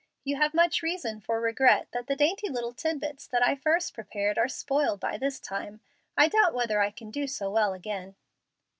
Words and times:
You 0.23 0.37
have 0.37 0.55
much 0.55 0.81
reason 0.81 1.21
for 1.21 1.39
regret 1.39 1.89
that 1.91 2.07
the 2.07 2.15
dainty 2.15 2.49
little 2.49 2.73
tidbits 2.73 3.27
that 3.27 3.45
I 3.45 3.53
first 3.53 3.93
prepared 3.93 4.35
are 4.39 4.47
spoiled 4.49 4.99
by 4.99 5.15
this 5.19 5.39
time. 5.39 5.79
I 6.17 6.27
doubt 6.27 6.55
whether 6.55 6.81
I 6.81 6.89
can 6.89 7.11
do 7.11 7.27
so 7.27 7.51
well 7.51 7.73
again." 7.75 8.15